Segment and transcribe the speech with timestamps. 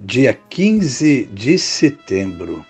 [0.00, 2.64] dia 15 de setembro.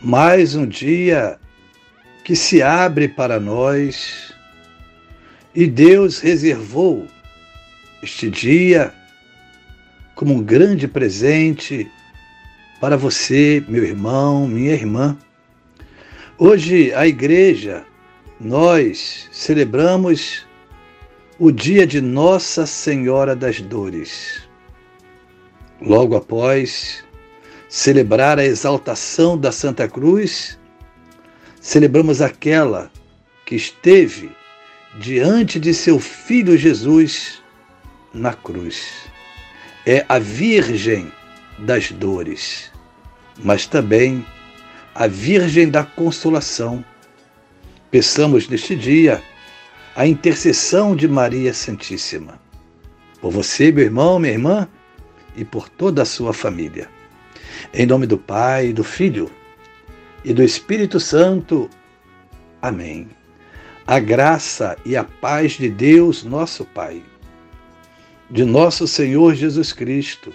[0.00, 1.38] Mais um dia
[2.24, 4.32] que se abre para nós
[5.54, 7.06] e Deus reservou
[8.02, 8.94] este dia
[10.14, 11.90] como um grande presente
[12.80, 15.16] para você, meu irmão, minha irmã.
[16.38, 17.84] Hoje, a igreja,
[18.40, 20.46] nós celebramos
[21.38, 24.43] o dia de Nossa Senhora das Dores.
[25.84, 27.04] Logo após
[27.68, 30.58] celebrar a exaltação da Santa Cruz,
[31.60, 32.90] celebramos aquela
[33.44, 34.30] que esteve
[34.98, 37.42] diante de seu filho Jesus
[38.14, 39.10] na cruz.
[39.84, 41.12] É a Virgem
[41.58, 42.72] das dores,
[43.36, 44.24] mas também
[44.94, 46.82] a Virgem da consolação.
[47.90, 49.22] Peçamos neste dia
[49.94, 52.40] a intercessão de Maria Santíssima.
[53.20, 54.66] Por você, meu irmão, minha irmã,
[55.36, 56.88] e por toda a sua família.
[57.72, 59.30] Em nome do Pai, do Filho
[60.24, 61.68] e do Espírito Santo.
[62.60, 63.08] Amém.
[63.86, 67.02] A graça e a paz de Deus, nosso Pai,
[68.30, 70.32] de nosso Senhor Jesus Cristo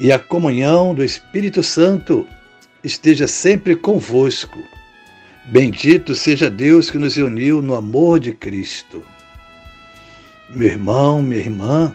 [0.00, 2.26] e a comunhão do Espírito Santo
[2.82, 4.58] esteja sempre convosco.
[5.44, 9.04] Bendito seja Deus que nos uniu no amor de Cristo.
[10.48, 11.94] Meu irmão, minha irmã,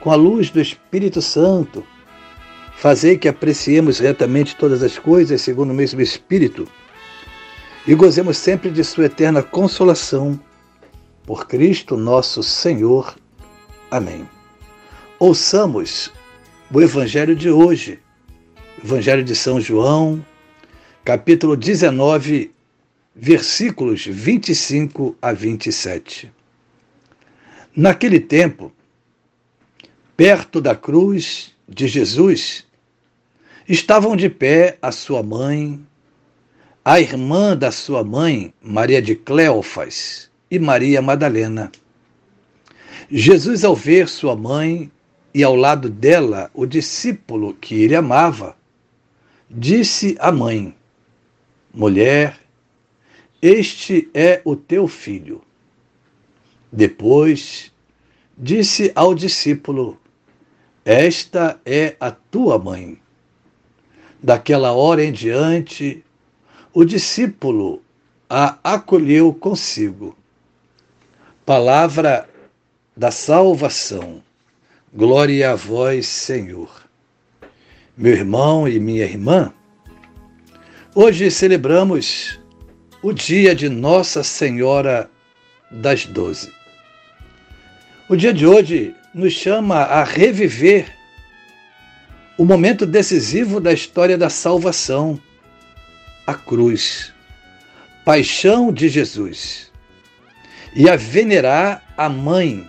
[0.00, 1.84] com a luz do Espírito Santo,
[2.76, 6.66] fazei que apreciemos retamente todas as coisas segundo o mesmo Espírito
[7.86, 10.38] e gozemos sempre de Sua eterna consolação.
[11.24, 13.14] Por Cristo nosso Senhor.
[13.90, 14.28] Amém.
[15.18, 16.10] Ouçamos
[16.72, 18.00] o Evangelho de hoje,
[18.82, 20.24] Evangelho de São João,
[21.04, 22.52] capítulo 19,
[23.14, 26.32] versículos 25 a 27.
[27.76, 28.72] Naquele tempo,
[30.20, 32.66] Perto da cruz de Jesus
[33.66, 35.80] estavam de pé a sua mãe,
[36.84, 41.72] a irmã da sua mãe, Maria de Cleófas, e Maria Madalena.
[43.10, 44.92] Jesus, ao ver sua mãe
[45.32, 48.54] e ao lado dela o discípulo que ele amava,
[49.48, 50.74] disse à mãe:
[51.72, 52.38] Mulher,
[53.40, 55.40] este é o teu filho.
[56.70, 57.72] Depois
[58.36, 59.98] disse ao discípulo:
[60.84, 62.98] esta é a tua mãe.
[64.22, 66.04] Daquela hora em diante,
[66.72, 67.82] o discípulo
[68.28, 70.16] a acolheu consigo.
[71.44, 72.28] Palavra
[72.96, 74.22] da salvação.
[74.92, 76.70] Glória a vós, Senhor.
[77.96, 79.52] Meu irmão e minha irmã,
[80.94, 82.40] hoje celebramos
[83.02, 85.10] o dia de Nossa Senhora
[85.70, 86.52] das Doze.
[88.08, 90.86] O dia de hoje nos chama a reviver
[92.38, 95.20] o momento decisivo da história da salvação,
[96.26, 97.12] a cruz,
[98.04, 99.70] paixão de Jesus,
[100.74, 102.66] e a venerar a mãe,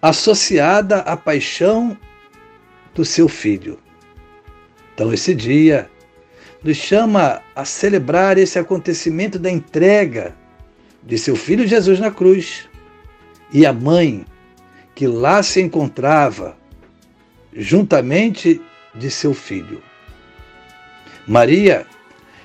[0.00, 1.98] associada à paixão
[2.94, 3.78] do seu filho.
[4.94, 5.90] Então, esse dia
[6.62, 10.34] nos chama a celebrar esse acontecimento da entrega
[11.02, 12.68] de seu filho Jesus na cruz
[13.52, 14.24] e a mãe
[14.96, 16.56] que lá se encontrava,
[17.52, 18.62] juntamente
[18.94, 19.82] de seu filho.
[21.28, 21.86] Maria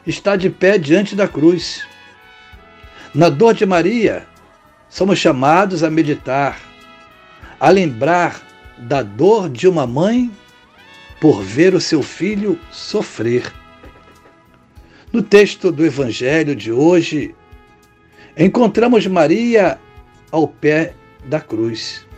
[0.06, 1.88] está de pé diante da cruz.
[3.16, 4.28] Na dor de Maria,
[4.90, 6.60] somos chamados a meditar,
[7.58, 8.46] a lembrar
[8.78, 10.30] da dor de uma mãe
[11.22, 13.50] por ver o seu filho sofrer.
[15.14, 17.34] No texto do Evangelho de hoje,
[18.36, 19.80] encontramos Maria
[20.30, 22.11] ao pé da cruz.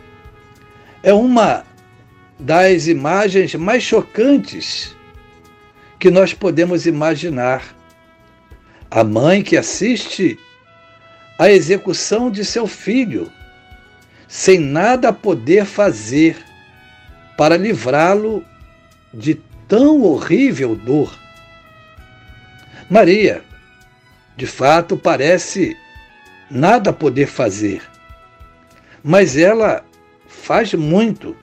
[1.04, 1.64] É uma
[2.40, 4.96] das imagens mais chocantes
[5.98, 7.62] que nós podemos imaginar.
[8.90, 10.38] A mãe que assiste
[11.38, 13.30] à execução de seu filho,
[14.26, 16.38] sem nada poder fazer
[17.36, 18.42] para livrá-lo
[19.12, 19.34] de
[19.68, 21.14] tão horrível dor.
[22.88, 23.44] Maria,
[24.38, 25.76] de fato, parece
[26.50, 27.82] nada poder fazer,
[29.02, 29.84] mas ela
[30.42, 31.36] faz muito.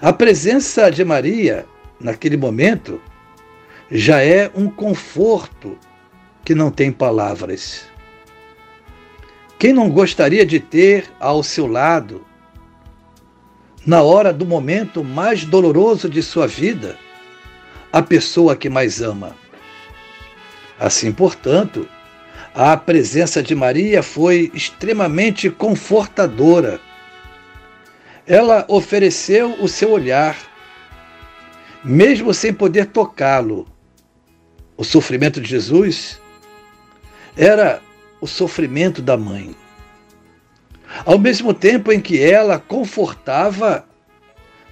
[0.00, 1.66] A presença de Maria,
[2.00, 3.00] naquele momento,
[3.90, 5.78] já é um conforto
[6.44, 7.86] que não tem palavras.
[9.58, 12.24] Quem não gostaria de ter ao seu lado,
[13.86, 16.96] na hora do momento mais doloroso de sua vida,
[17.92, 19.36] a pessoa que mais ama?
[20.78, 21.88] Assim, portanto,
[22.54, 26.80] a presença de Maria foi extremamente confortadora.
[28.26, 30.36] Ela ofereceu o seu olhar,
[31.84, 33.66] mesmo sem poder tocá-lo.
[34.76, 36.20] O sofrimento de Jesus
[37.36, 37.80] era
[38.20, 39.54] o sofrimento da mãe.
[41.04, 43.86] Ao mesmo tempo em que ela confortava,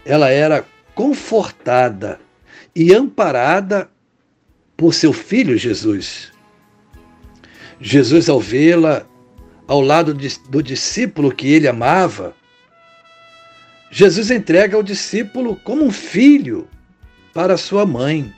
[0.05, 0.65] ela era
[0.95, 2.21] confortada
[2.75, 3.89] e amparada
[4.77, 6.33] por seu filho Jesus.
[7.81, 9.07] Jesus, ao vê-la
[9.67, 10.15] ao lado
[10.49, 12.35] do discípulo que ele amava,
[13.97, 16.67] Jesus entrega ao discípulo como um filho
[17.33, 18.35] para sua mãe.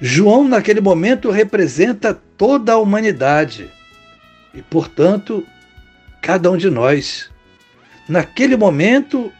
[0.00, 3.70] João, naquele momento, representa toda a humanidade
[4.52, 5.46] e, portanto,
[6.20, 7.30] cada um de nós.
[8.08, 9.32] Naquele momento,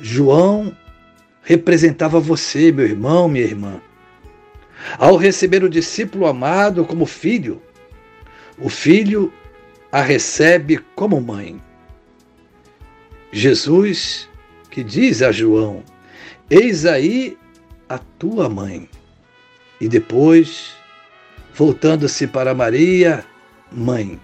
[0.00, 0.74] João
[1.42, 3.82] representava você, meu irmão, minha irmã.
[4.96, 7.60] Ao receber o discípulo amado como filho,
[8.56, 9.30] o filho
[9.92, 11.60] a recebe como mãe.
[13.32, 14.28] Jesus
[14.70, 15.82] que diz a João:
[16.50, 17.38] Eis aí
[17.88, 18.88] a tua mãe.
[19.80, 20.74] E depois,
[21.54, 23.24] voltando-se para Maria,
[23.72, 24.20] mãe,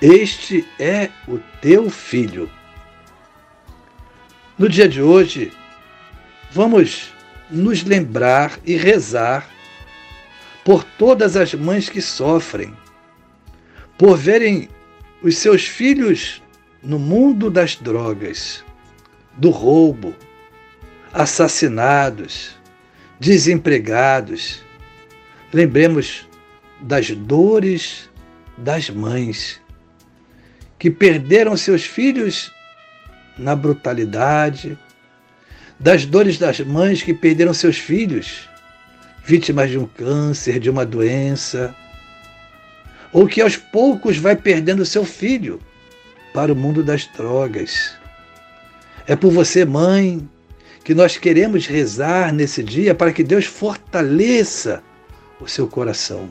[0.00, 2.48] este é o teu filho.
[4.58, 5.52] No dia de hoje,
[6.52, 7.12] vamos
[7.50, 9.48] nos lembrar e rezar
[10.64, 12.76] por todas as mães que sofrem,
[13.96, 14.68] por verem
[15.22, 16.42] os seus filhos
[16.82, 18.64] no mundo das drogas,
[19.36, 20.14] do roubo,
[21.12, 22.56] assassinados,
[23.18, 24.62] desempregados.
[25.52, 26.28] Lembremos
[26.80, 28.08] das dores
[28.56, 29.60] das mães
[30.78, 32.52] que perderam seus filhos
[33.36, 34.78] na brutalidade,
[35.78, 38.48] das dores das mães que perderam seus filhos
[39.24, 41.74] vítimas de um câncer, de uma doença,
[43.12, 45.60] ou que aos poucos vai perdendo seu filho
[46.38, 47.96] para o mundo das drogas.
[49.08, 50.30] É por você, mãe,
[50.84, 54.80] que nós queremos rezar nesse dia para que Deus fortaleça
[55.40, 56.28] o seu coração.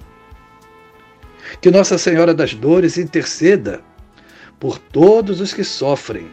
[1.59, 3.81] Que Nossa Senhora das Dores interceda
[4.57, 6.31] por todos os que sofrem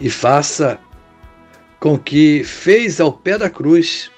[0.00, 0.80] e faça
[1.78, 4.10] com que fez ao pé da cruz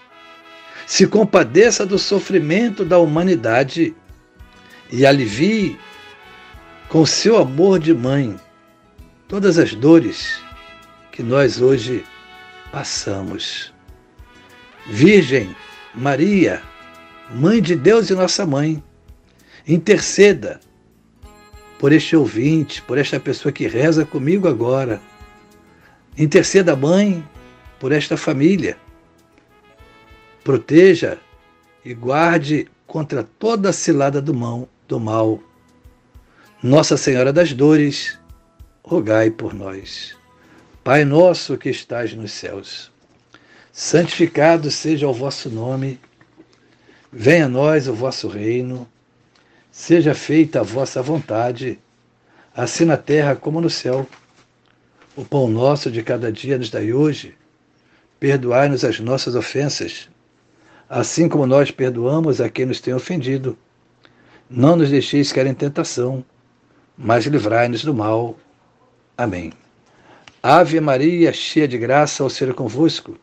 [0.87, 3.95] se compadeça do sofrimento da humanidade
[4.91, 5.79] e alivie
[6.89, 8.37] com seu amor de mãe
[9.29, 10.41] todas as dores
[11.13, 12.05] que nós hoje
[12.71, 13.73] passamos.
[14.87, 15.55] Virgem
[15.95, 16.63] Maria,
[17.31, 18.83] Mãe de Deus e nossa mãe,
[19.67, 20.61] interceda
[21.79, 25.01] por este ouvinte, por esta pessoa que reza comigo agora.
[26.19, 27.27] Interceda, mãe,
[27.81, 28.77] por esta família
[30.45, 31.19] proteja
[31.83, 35.41] e guarde contra toda a cilada do, mão, do mal.
[36.67, 38.19] Nossa Senhora das Dores,
[38.83, 40.17] rogai por nós.
[40.83, 42.91] Pai nosso que estás nos céus,
[43.71, 46.01] santificado seja o vosso nome,
[47.13, 48.89] venha a nós o vosso reino,
[49.71, 51.79] seja feita a vossa vontade,
[52.57, 54.09] assim na terra como no céu.
[55.15, 57.37] O pão nosso de cada dia nos dai hoje,
[58.19, 60.09] perdoai-nos as nossas ofensas,
[60.89, 63.55] assim como nós perdoamos a quem nos tem ofendido.
[64.49, 66.25] Não nos deixeis cair em tentação,
[66.97, 68.37] mas livrai-nos do mal.
[69.17, 69.53] Amém.
[70.43, 73.17] Ave Maria, cheia de graça, ao ser convosco.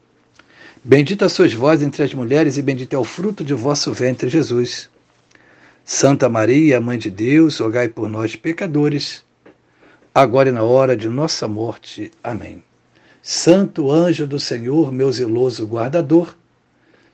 [0.83, 4.89] Bendita sois vós entre as mulheres, e bendito é o fruto de vosso ventre, Jesus.
[5.85, 9.23] Santa Maria, Mãe de Deus, rogai por nós, pecadores,
[10.13, 12.11] agora e na hora de nossa morte.
[12.23, 12.63] Amém.
[13.21, 16.35] Santo anjo do Senhor, meu zeloso guardador,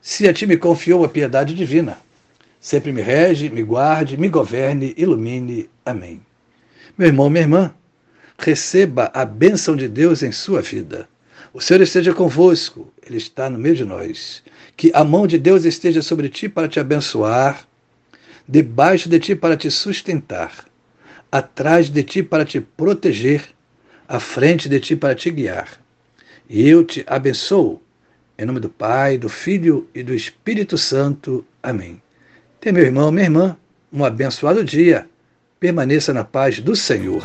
[0.00, 1.98] se a ti me confiou a piedade divina,
[2.60, 5.68] sempre me rege, me guarde, me governe, ilumine.
[5.84, 6.27] Amém.
[6.98, 7.72] Meu irmão, minha irmã,
[8.36, 11.08] receba a bênção de Deus em sua vida.
[11.54, 14.42] O Senhor esteja convosco, Ele está no meio de nós.
[14.76, 17.68] Que a mão de Deus esteja sobre ti para te abençoar,
[18.48, 20.64] debaixo de ti para te sustentar,
[21.30, 23.44] atrás de ti para te proteger,
[24.08, 25.68] à frente de ti para te guiar.
[26.50, 27.80] E eu te abençoo,
[28.36, 31.46] em nome do Pai, do Filho e do Espírito Santo.
[31.62, 32.02] Amém.
[32.60, 33.56] Tem meu irmão, minha irmã,
[33.92, 35.06] um abençoado dia.
[35.60, 37.22] Permaneça na paz do Senhor.